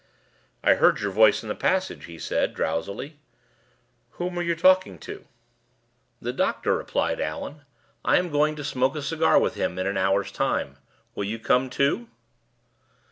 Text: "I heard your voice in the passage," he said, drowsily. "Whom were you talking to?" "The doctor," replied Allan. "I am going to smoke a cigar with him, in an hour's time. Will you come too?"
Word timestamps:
"I 0.63 0.73
heard 0.73 0.99
your 1.01 1.11
voice 1.11 1.43
in 1.43 1.47
the 1.49 1.53
passage," 1.53 2.05
he 2.05 2.17
said, 2.17 2.55
drowsily. 2.55 3.19
"Whom 4.13 4.33
were 4.33 4.41
you 4.41 4.55
talking 4.55 4.97
to?" 4.97 5.25
"The 6.19 6.33
doctor," 6.33 6.75
replied 6.75 7.21
Allan. 7.21 7.61
"I 8.03 8.17
am 8.17 8.31
going 8.31 8.55
to 8.55 8.63
smoke 8.63 8.95
a 8.95 9.03
cigar 9.03 9.37
with 9.37 9.53
him, 9.53 9.77
in 9.77 9.85
an 9.85 9.97
hour's 9.97 10.31
time. 10.31 10.77
Will 11.13 11.25
you 11.25 11.37
come 11.37 11.69
too?" 11.69 12.07